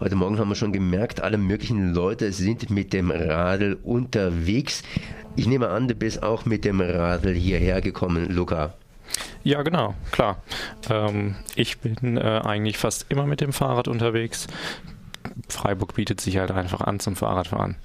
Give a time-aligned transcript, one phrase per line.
[0.00, 4.82] Heute Morgen haben wir schon gemerkt, alle möglichen Leute sind mit dem Radl unterwegs.
[5.36, 8.74] Ich nehme an, du bist auch mit dem Radl hierher gekommen, Luca.
[9.44, 10.42] Ja, genau, klar.
[10.90, 14.48] Ähm, ich bin äh, eigentlich fast immer mit dem Fahrrad unterwegs.
[15.48, 17.76] Freiburg bietet sich halt einfach an zum Fahrradfahren.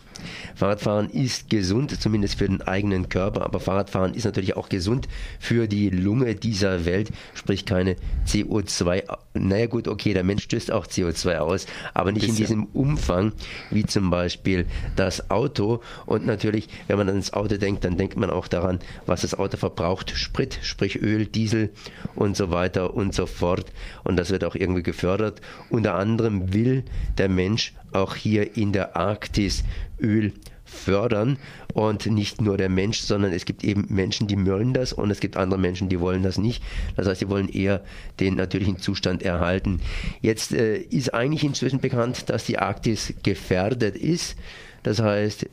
[0.55, 5.07] Fahrradfahren ist gesund, zumindest für den eigenen Körper, aber Fahrradfahren ist natürlich auch gesund
[5.39, 7.95] für die Lunge dieser Welt, sprich keine
[8.27, 9.03] CO2.
[9.33, 12.35] Naja gut, okay, der Mensch stößt auch CO2 aus, aber nicht Bisschen.
[12.35, 13.33] in diesem Umfang
[13.69, 14.65] wie zum Beispiel
[14.95, 15.81] das Auto.
[16.05, 19.57] Und natürlich, wenn man ans Auto denkt, dann denkt man auch daran, was das Auto
[19.57, 20.11] verbraucht.
[20.15, 21.71] Sprit, sprich Öl, Diesel
[22.15, 23.71] und so weiter und so fort.
[24.03, 25.41] Und das wird auch irgendwie gefördert.
[25.69, 26.83] Unter anderem will
[27.17, 29.63] der Mensch auch hier in der Arktis
[29.99, 30.33] Öl
[30.69, 31.37] fördern
[31.73, 35.19] und nicht nur der Mensch, sondern es gibt eben Menschen, die wollen das und es
[35.19, 36.63] gibt andere Menschen, die wollen das nicht.
[36.95, 37.83] Das heißt, sie wollen eher
[38.19, 39.81] den natürlichen Zustand erhalten.
[40.21, 44.35] Jetzt äh, ist eigentlich inzwischen bekannt, dass die Arktis gefährdet ist.
[44.83, 45.47] Das heißt,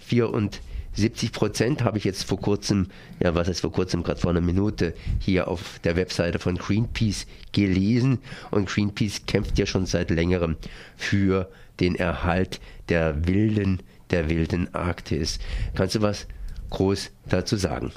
[0.96, 2.88] 74 Prozent habe ich jetzt vor kurzem,
[3.22, 7.26] ja was heißt vor kurzem, gerade vor einer Minute hier auf der Webseite von Greenpeace
[7.52, 8.18] gelesen
[8.50, 10.56] und Greenpeace kämpft ja schon seit längerem
[10.96, 15.38] für den Erhalt der wilden, der wilden Arktis.
[15.74, 16.26] Kannst du was
[16.70, 17.92] groß dazu sagen?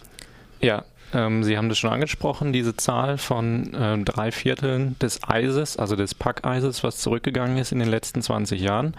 [0.59, 5.77] Ja, ähm, Sie haben das schon angesprochen, diese Zahl von äh, drei Vierteln des Eises,
[5.77, 8.95] also des Packeises, was zurückgegangen ist in den letzten 20 Jahren.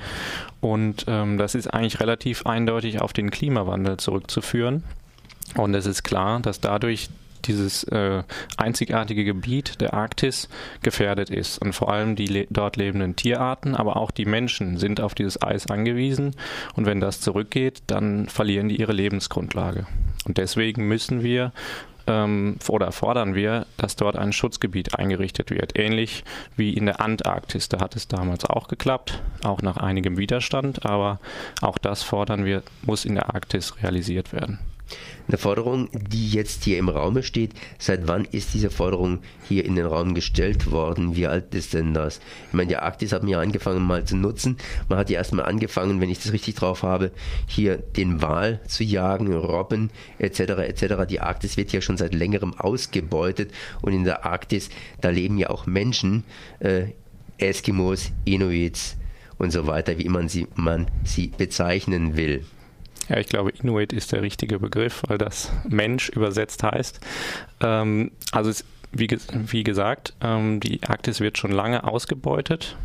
[0.61, 4.85] Und ähm, das ist eigentlich relativ eindeutig auf den Klimawandel zurückzuführen.
[5.55, 7.11] Und es ist klar, dass dadurch
[7.47, 8.23] dieses äh,
[8.57, 10.49] einzigartige Gebiet der Arktis
[10.83, 11.59] gefährdet ist.
[11.59, 15.43] Und vor allem die le dort lebenden Tierarten, aber auch die Menschen sind auf dieses
[15.43, 16.37] Eis angewiesen.
[16.75, 19.87] Und wenn das zurückgeht, dann verlieren die ihre Lebensgrundlage.
[20.27, 21.53] Und deswegen müssen wir
[22.07, 25.79] ähm, oder fordern wir, dass dort ein Schutzgebiet eingerichtet wird.
[25.79, 26.25] Ähnlich
[26.57, 27.69] wie in der Antarktis.
[27.69, 30.85] Da hat es damals auch geklappt, auch nach einigem Widerstand.
[30.85, 31.21] Aber
[31.61, 34.59] auch das fordern wir, muss in der Arktis realisiert werden.
[35.29, 37.53] Eine Forderung, die jetzt hier im Raume steht.
[37.79, 41.15] Seit wann ist diese Forderung hier in den Raum gestellt worden?
[41.15, 42.21] Wie alt ist denn das?
[42.49, 44.57] Ich meine, die Arktis hat man ja angefangen mal zu nutzen.
[44.89, 47.13] Man hat ja erstmal angefangen, wenn ich das richtig drauf habe,
[47.47, 50.41] hier den Wal zu jagen, Robben etc.
[50.41, 51.07] etc.
[51.09, 53.53] Die Arktis wird ja schon seit längerem ausgebeutet
[53.83, 56.25] und in der Arktis, da leben ja auch Menschen,
[56.59, 56.87] äh,
[57.39, 58.97] Eskimos, Inuits
[59.39, 62.45] und so weiter, wie man sie, man sie bezeichnen will.
[63.11, 67.01] Ja, ich glaube, Inuit ist der richtige Begriff, weil das Mensch übersetzt heißt.
[67.61, 72.77] Ähm, also es, wie, wie, gesagt, ähm, die Arktis wird schon lange ausgebeutet,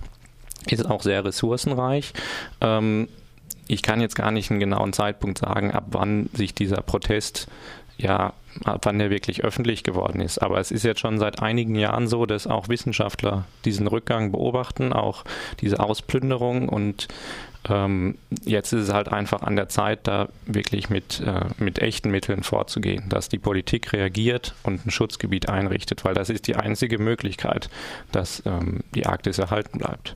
[0.68, 2.13] ist auch sehr ressourcenreich.
[2.59, 3.08] Ähm,
[3.68, 7.47] ich kann jetzt gar nicht einen genauen Zeitpunkt sagen, ab wann sich dieser Protest
[7.97, 8.33] ja,
[8.63, 10.39] wann der wirklich öffentlich geworden ist.
[10.39, 14.94] Aber es ist jetzt schon seit einigen Jahren so, dass auch Wissenschaftler diesen Rückgang beobachten,
[14.94, 15.23] auch
[15.61, 17.07] diese Ausplünderung und
[17.67, 22.11] ähm, jetzt ist es halt einfach an der Zeit, da wirklich mit, äh, mit echten
[22.11, 27.00] Mitteln vorzugehen, dass die Politik reagiert und ein Schutzgebiet einrichtet, weil das ist die einzige
[27.00, 27.69] Möglichkeit,
[28.12, 30.16] dass ähm, die Arktis erhalten bleibt.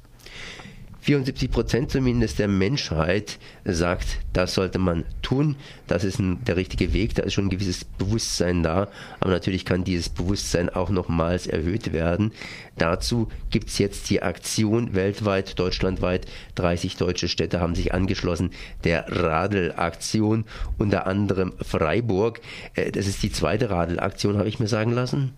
[1.01, 5.55] 74 Prozent zumindest der Menschheit sagt, das sollte man tun,
[5.87, 8.87] das ist ein, der richtige Weg, da ist schon ein gewisses Bewusstsein da,
[9.19, 12.31] aber natürlich kann dieses Bewusstsein auch nochmals erhöht werden.
[12.77, 18.51] Dazu gibt es jetzt die Aktion weltweit, deutschlandweit, 30 deutsche Städte haben sich angeschlossen,
[18.83, 20.45] der Radelaktion,
[20.77, 22.41] unter anderem Freiburg.
[22.75, 25.33] Äh, das ist die zweite Radelaktion, habe ich mir sagen lassen.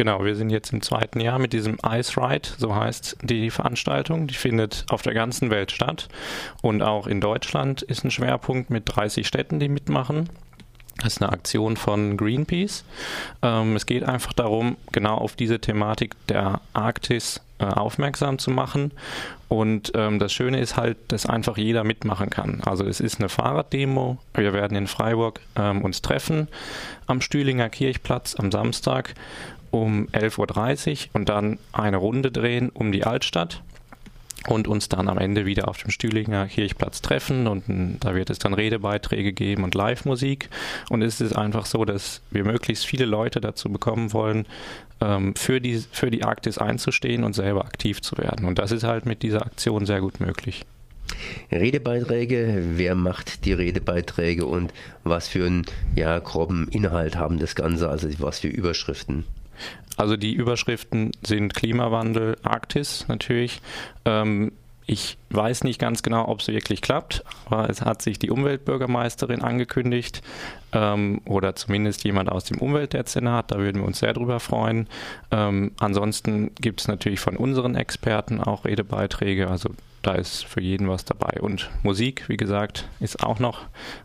[0.00, 4.28] Genau, wir sind jetzt im zweiten Jahr mit diesem Ice Ride, so heißt die Veranstaltung.
[4.28, 6.08] Die findet auf der ganzen Welt statt.
[6.62, 10.30] Und auch in Deutschland ist ein Schwerpunkt mit 30 Städten, die mitmachen.
[11.02, 12.82] Das ist eine Aktion von Greenpeace.
[13.42, 18.92] Ähm, es geht einfach darum, genau auf diese Thematik der Arktis äh, aufmerksam zu machen.
[19.48, 22.62] Und ähm, das Schöne ist halt, dass einfach jeder mitmachen kann.
[22.64, 24.16] Also es ist eine Fahrraddemo.
[24.32, 26.48] Wir werden in Freiburg ähm, uns treffen
[27.06, 29.14] am Stühlinger Kirchplatz am Samstag
[29.70, 33.62] um 11.30 Uhr und dann eine Runde drehen um die Altstadt
[34.48, 37.64] und uns dann am Ende wieder auf dem Stühlinger Kirchplatz treffen und
[38.00, 40.48] da wird es dann Redebeiträge geben und Live-Musik
[40.88, 44.46] und es ist einfach so, dass wir möglichst viele Leute dazu bekommen wollen,
[45.00, 48.84] ähm, für die, für die Arktis einzustehen und selber aktiv zu werden und das ist
[48.84, 50.64] halt mit dieser Aktion sehr gut möglich.
[51.50, 55.66] Redebeiträge, wer macht die Redebeiträge und was für einen
[55.96, 59.24] ja, groben Inhalt haben das Ganze, also was für Überschriften?
[59.96, 63.60] Also die Überschriften sind Klimawandel, Arktis natürlich.
[64.04, 64.52] Ähm,
[64.86, 69.40] ich weiß nicht ganz genau, ob es wirklich klappt, aber es hat sich die Umweltbürgermeisterin
[69.40, 70.20] angekündigt
[70.72, 73.52] ähm, oder zumindest jemand aus dem Umweltdezernat.
[73.52, 74.88] Da würden wir uns sehr drüber freuen.
[75.30, 79.48] Ähm, ansonsten gibt es natürlich von unseren Experten auch Redebeiträge.
[79.48, 79.70] Also
[80.02, 81.40] da ist für jeden was dabei.
[81.40, 83.60] Und Musik, wie gesagt, ist auch noch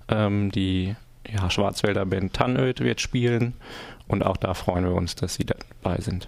[0.07, 0.95] ähm, die
[1.33, 3.53] ja, Schwarzwälder Band Tannöd wird spielen
[4.07, 6.27] und auch da freuen wir uns, dass sie dabei sind.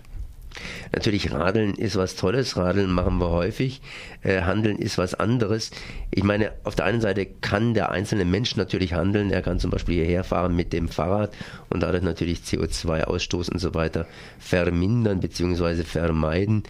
[0.93, 3.81] Natürlich, Radeln ist was Tolles, Radeln machen wir häufig,
[4.23, 5.71] äh, Handeln ist was anderes.
[6.11, 9.71] Ich meine, auf der einen Seite kann der einzelne Mensch natürlich handeln, er kann zum
[9.71, 11.31] Beispiel hierher fahren mit dem Fahrrad
[11.69, 14.07] und dadurch natürlich CO2-Ausstoß und so weiter
[14.39, 15.83] vermindern bzw.
[15.83, 16.63] vermeiden.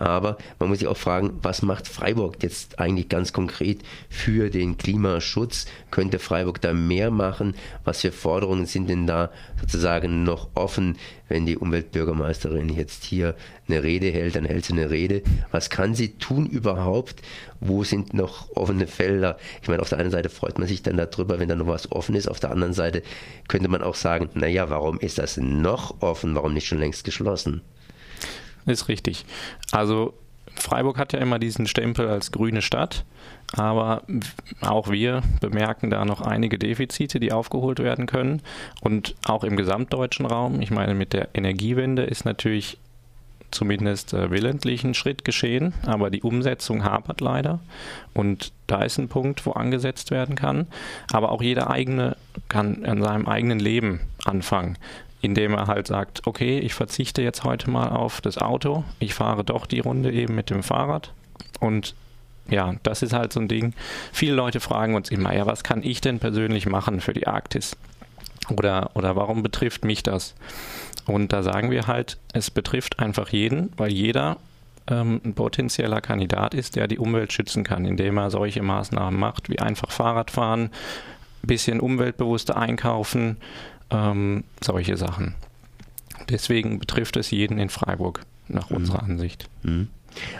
[0.00, 4.78] Aber man muss sich auch fragen, was macht Freiburg jetzt eigentlich ganz konkret für den
[4.78, 5.66] Klimaschutz?
[5.90, 7.54] Könnte Freiburg da mehr machen?
[7.84, 9.30] Was für Forderungen sind denn da
[9.60, 10.96] sozusagen noch offen?
[11.28, 13.36] Wenn die Umweltbürgermeisterin jetzt hier
[13.68, 15.22] eine Rede hält, dann hält sie eine Rede.
[15.50, 17.20] Was kann sie tun überhaupt?
[17.60, 19.36] Wo sind noch offene Felder?
[19.60, 21.92] Ich meine, auf der einen Seite freut man sich dann darüber, wenn da noch was
[21.92, 22.26] offen ist.
[22.26, 23.02] Auf der anderen Seite
[23.48, 26.34] könnte man auch sagen, naja, warum ist das noch offen?
[26.34, 27.60] Warum nicht schon längst geschlossen?
[28.66, 29.24] Ist richtig.
[29.72, 30.14] Also
[30.54, 33.04] Freiburg hat ja immer diesen Stempel als grüne Stadt,
[33.52, 34.02] aber
[34.60, 38.42] auch wir bemerken da noch einige Defizite, die aufgeholt werden können.
[38.80, 42.78] Und auch im gesamtdeutschen Raum, ich meine, mit der Energiewende ist natürlich
[43.50, 47.58] zumindest äh, willentlich ein Schritt geschehen, aber die Umsetzung hapert leider.
[48.14, 50.68] Und da ist ein Punkt, wo angesetzt werden kann.
[51.12, 52.16] Aber auch jeder eigene
[52.48, 54.76] kann an seinem eigenen Leben anfangen
[55.20, 59.44] indem er halt sagt, okay, ich verzichte jetzt heute mal auf das Auto, ich fahre
[59.44, 61.12] doch die Runde eben mit dem Fahrrad
[61.60, 61.94] und
[62.48, 63.74] ja, das ist halt so ein Ding.
[64.12, 67.76] Viele Leute fragen uns immer, ja, was kann ich denn persönlich machen für die Arktis?
[68.50, 70.34] Oder, oder warum betrifft mich das?
[71.06, 74.38] Und da sagen wir halt, es betrifft einfach jeden, weil jeder
[74.88, 79.48] ähm, ein potenzieller Kandidat ist, der die Umwelt schützen kann, indem er solche Maßnahmen macht,
[79.48, 80.70] wie einfach Fahrradfahren,
[81.42, 83.36] bisschen umweltbewusster einkaufen,
[83.90, 85.34] ähm, solche Sachen.
[86.28, 88.76] Deswegen betrifft es jeden in Freiburg, nach mhm.
[88.76, 89.48] unserer Ansicht.
[89.62, 89.88] Mhm.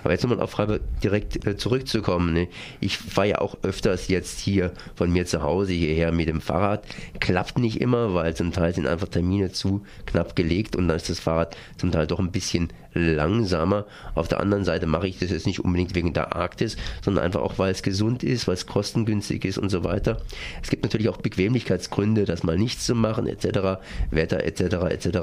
[0.03, 2.33] Aber jetzt nochmal auf Freiburg direkt äh, zurückzukommen.
[2.33, 2.49] Ne?
[2.81, 6.85] Ich fahre ja auch öfters jetzt hier von mir zu Hause hierher mit dem Fahrrad.
[7.21, 11.09] Klappt nicht immer, weil zum Teil sind einfach Termine zu knapp gelegt und dann ist
[11.11, 13.87] das Fahrrad zum Teil doch ein bisschen langsamer.
[14.15, 17.41] Auf der anderen Seite mache ich das jetzt nicht unbedingt wegen der Arktis, sondern einfach
[17.41, 20.21] auch, weil es gesund ist, weil es kostengünstig ist und so weiter.
[20.63, 23.81] Es gibt natürlich auch Bequemlichkeitsgründe, das mal nichts zu machen, etc.,
[24.11, 25.19] Wetter, etc., etc.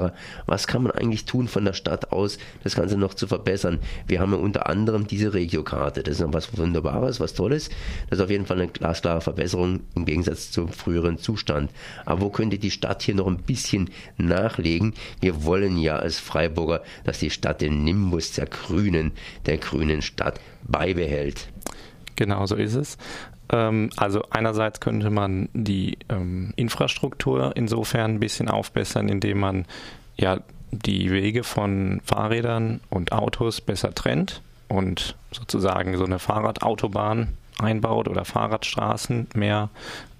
[0.46, 3.78] Was kann man eigentlich tun von der Stadt aus, das Ganze noch zu verbessern?
[4.06, 6.02] Wir haben unter anderem diese Regiokarte.
[6.02, 7.68] Das ist noch was Wunderbares, was Tolles.
[8.08, 11.70] Das ist auf jeden Fall eine glasklare Verbesserung im Gegensatz zum früheren Zustand.
[12.04, 14.94] Aber wo könnte die Stadt hier noch ein bisschen nachlegen?
[15.20, 19.12] Wir wollen ja als Freiburger, dass die Stadt den Nimbus der Grünen,
[19.46, 21.48] der grünen Stadt beibehält.
[22.16, 22.98] Genau so ist es.
[23.50, 29.66] Ähm, also einerseits könnte man die ähm, Infrastruktur insofern ein bisschen aufbessern, indem man
[30.16, 37.28] ja die Wege von Fahrrädern und Autos besser trennt und sozusagen so eine Fahrradautobahn
[37.60, 39.70] einbaut oder Fahrradstraßen mehr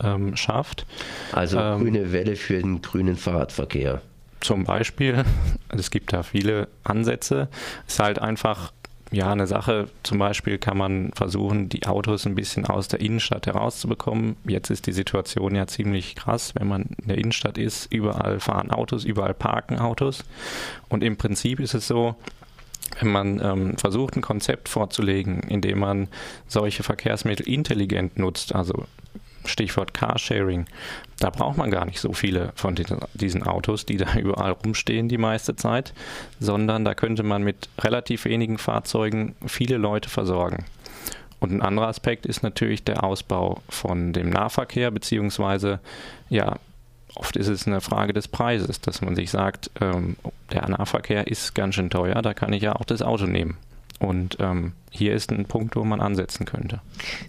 [0.02, 0.86] ähm, schafft.
[1.32, 4.00] Also ähm, grüne Welle für den grünen Fahrradverkehr.
[4.40, 5.24] Zum Beispiel,
[5.68, 7.48] es gibt da viele Ansätze.
[7.86, 8.72] Es ist halt einfach
[9.10, 13.46] ja, eine Sache, zum Beispiel kann man versuchen, die Autos ein bisschen aus der Innenstadt
[13.46, 14.37] herauszubekommen.
[14.46, 18.70] Jetzt ist die Situation ja ziemlich krass, wenn man in der Innenstadt ist, überall fahren
[18.70, 20.25] Autos, überall parken Autos.
[20.90, 22.16] Und im Prinzip ist es so,
[23.00, 26.08] wenn man ähm, versucht, ein Konzept vorzulegen, in dem man
[26.46, 28.84] solche Verkehrsmittel intelligent nutzt, also
[29.48, 30.67] Stichwort Carsharing,
[31.19, 32.76] da braucht man gar nicht so viele von
[33.14, 35.93] diesen Autos, die da überall rumstehen die meiste Zeit,
[36.40, 40.64] sondern da könnte man mit relativ wenigen Fahrzeugen viele Leute versorgen.
[41.40, 45.78] Und ein anderer Aspekt ist natürlich der Ausbau von dem Nahverkehr, beziehungsweise
[46.31, 46.56] ja,
[47.14, 50.17] oft ist es eine Frage des Preises, dass man sich sagt, ähm,
[50.52, 53.56] der Nahverkehr ist ganz schön teuer, da kann ich ja auch das Auto nehmen.
[53.98, 56.81] Und ähm, hier ist ein Punkt, wo man ansetzen könnte.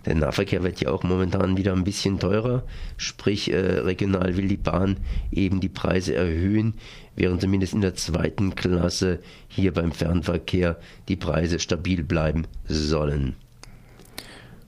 [0.06, 2.64] Der Nahverkehr wird ja auch momentan wieder ein bisschen teurer.
[2.98, 4.98] Sprich, äh, regional will die Bahn
[5.32, 6.76] eben die Preise erhöhen,
[7.16, 13.36] während zumindest in der zweiten Klasse hier beim Fernverkehr die Preise stabil bleiben sollen.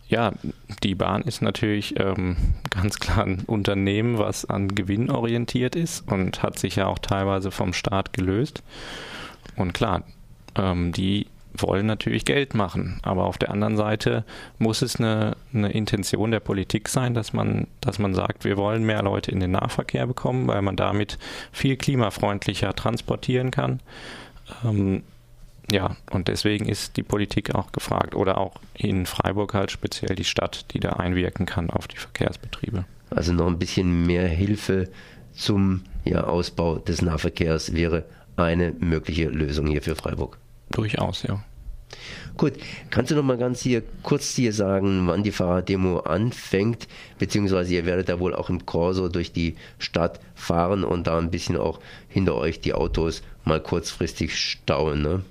[0.08, 0.34] Ja,
[0.84, 2.36] die Bahn ist natürlich ähm,
[2.70, 7.50] ganz klar ein Unternehmen, was an Gewinn orientiert ist und hat sich ja auch teilweise
[7.50, 8.62] vom Staat gelöst.
[9.56, 10.04] Und klar,
[10.56, 11.28] ähm, die
[11.58, 13.00] wollen natürlich Geld machen.
[13.04, 14.24] Aber auf der anderen Seite
[14.58, 18.84] muss es eine, eine, Intention der Politik sein, dass man, dass man sagt, wir wollen
[18.84, 21.18] mehr Leute in den Nahverkehr bekommen, weil man damit
[21.52, 23.80] viel klimafreundlicher transportieren kann.
[24.64, 25.04] Ähm,
[25.72, 30.26] ja, und deswegen ist die Politik auch gefragt oder auch in Freiburg halt speziell die
[30.26, 32.86] Stadt, die da einwirken kann auf die Verkehrsbetriebe.
[33.10, 34.90] Also noch ein bisschen mehr Hilfe
[35.34, 38.06] zum ja, Ausbau des Nahverkehrs wäre
[38.36, 40.38] eine mögliche Lösung hier für Freiburg.
[40.72, 41.44] Durchaus, ja.
[42.38, 42.54] Gut,
[42.90, 46.88] kannst du noch mal ganz hier kurz hier sagen, wann die Fahrraddemo anfängt,
[47.20, 51.30] beziehungsweise ihr werdet da wohl auch im Corso durch die Stadt fahren und da ein
[51.30, 55.22] bisschen auch hinter euch die Autos mal kurzfristig stauen, ne?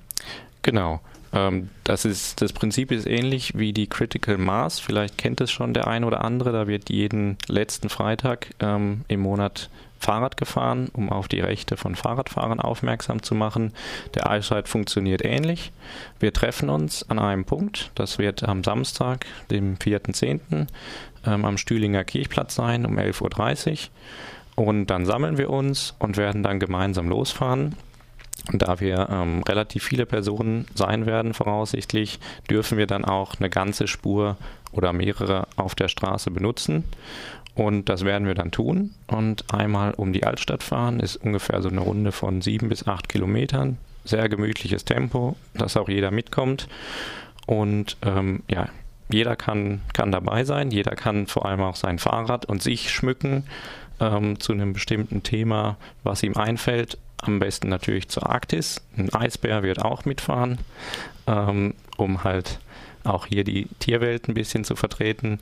[0.63, 1.01] Genau.
[1.33, 4.79] Ähm, das, ist, das Prinzip ist ähnlich wie die Critical Mass.
[4.79, 6.53] Vielleicht kennt es schon der ein oder andere.
[6.53, 9.71] Da wird jeden letzten Freitag ähm, im Monat
[10.01, 13.73] Fahrrad gefahren, um auf die Rechte von Fahrradfahrern aufmerksam zu machen.
[14.15, 15.73] Der Eyesight funktioniert ähnlich.
[16.19, 17.93] Wir treffen uns an einem Punkt.
[17.95, 20.67] Das wird am Samstag, dem 4.10.
[21.27, 23.71] Ähm, am Stühlinger Kirchplatz sein um 11.30
[24.57, 24.65] Uhr.
[24.65, 27.77] Und dann sammeln wir uns und werden dann gemeinsam losfahren.
[28.53, 32.19] Da wir ähm, relativ viele Personen sein werden, voraussichtlich,
[32.49, 34.37] dürfen wir dann auch eine ganze Spur
[34.73, 36.85] oder mehrere auf der Straße benutzen.
[37.55, 38.95] Und das werden wir dann tun.
[39.07, 43.09] Und einmal um die Altstadt fahren ist ungefähr so eine Runde von sieben bis acht
[43.09, 43.79] Kilometern.
[44.05, 46.69] Sehr gemütliches Tempo, dass auch jeder mitkommt.
[47.47, 48.69] Und ähm, ja,
[49.11, 50.71] jeder kann, kann dabei sein.
[50.71, 53.45] Jeder kann vor allem auch sein Fahrrad und sich schmücken
[54.01, 56.99] ähm, zu einem bestimmten Thema, was ihm einfällt.
[57.23, 58.81] Am besten natürlich zur Arktis.
[58.97, 60.59] Ein Eisbär wird auch mitfahren,
[61.27, 62.61] ähm, um halt
[63.05, 65.39] auch hier die Tierwelt ein bisschen zu vertreten.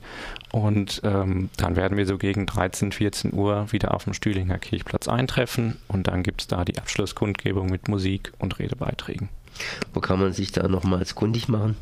[0.51, 5.07] Und ähm, dann werden wir so gegen 13, 14 Uhr wieder auf dem Stühlinger Kirchplatz
[5.07, 9.29] eintreffen und dann gibt es da die Abschlusskundgebung mit Musik und Redebeiträgen.
[9.93, 11.75] Wo kann man sich da nochmals kundig machen?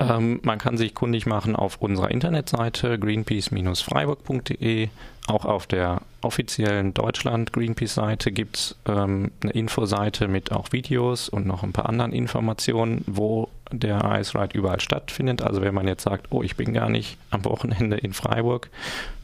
[0.00, 4.88] Ähm, man kann sich kundig machen auf unserer Internetseite greenpeace-freiburg.de.
[5.26, 11.46] Auch auf der offiziellen Deutschland Greenpeace-Seite gibt es ähm, eine Infoseite mit auch Videos und
[11.46, 15.42] noch ein paar anderen Informationen, wo der Ice Ride überall stattfindet.
[15.42, 18.70] Also wenn man jetzt sagt, oh, ich bin gar nicht am Wochenende in Freiburg,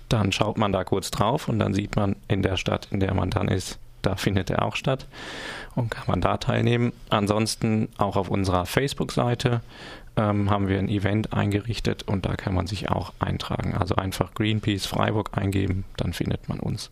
[0.09, 3.15] dann schaut man da kurz drauf und dann sieht man in der Stadt, in der
[3.15, 5.07] man dann ist, da findet er auch statt
[5.75, 6.93] und kann man da teilnehmen.
[7.09, 9.61] Ansonsten auch auf unserer Facebook-Seite
[10.17, 13.75] ähm, haben wir ein Event eingerichtet und da kann man sich auch eintragen.
[13.75, 16.91] Also einfach Greenpeace Freiburg eingeben, dann findet man uns.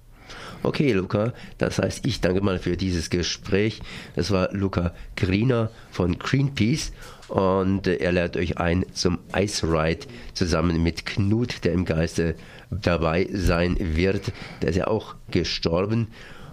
[0.63, 3.83] Okay, Luca, das heißt, ich danke mal für dieses Gespräch.
[4.17, 6.93] Das war Luca Griener von Greenpeace
[7.29, 12.35] und er lädt euch ein zum Ice Ride zusammen mit Knut, der im Geiste
[12.71, 14.33] dabei sein wird.
[14.63, 16.09] Der ist ja auch gestorben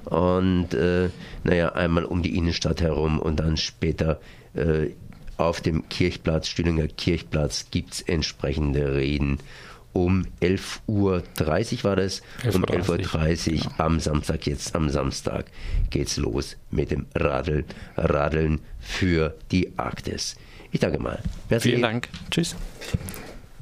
[0.06, 1.10] und äh,
[1.44, 4.20] naja, einmal um die Innenstadt herum und dann später
[4.53, 4.89] äh,
[5.38, 9.39] auf dem Kirchplatz, Stühlinger Kirchplatz, gibt es entsprechende Reden.
[9.91, 11.24] Um 11.30 Uhr
[11.84, 13.72] war das, 11 um 11.30 Uhr ja.
[13.77, 15.46] am Samstag, jetzt am Samstag,
[15.89, 17.65] geht's los mit dem Radeln,
[17.98, 20.36] Radeln für die Arktis.
[20.72, 21.20] Ich danke mal.
[21.50, 21.70] Merci.
[21.70, 22.10] Vielen Dank.
[22.29, 22.56] Tschüss.